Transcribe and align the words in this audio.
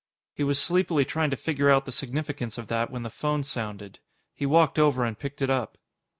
He 0.33 0.43
was 0.43 0.57
sleepily 0.57 1.05
trying 1.05 1.29
to 1.29 1.37
figure 1.37 1.69
out 1.69 1.85
the 1.85 1.91
significance 1.91 2.57
of 2.57 2.69
that 2.69 2.89
when 2.89 3.03
the 3.03 3.11
phone 3.11 3.43
sounded. 3.43 3.99
He 4.33 4.47
walked 4.47 4.79
over 4.79 5.05
and 5.05 5.19
picked 5.19 5.43
it 5.43 5.49
up. 5.51 5.77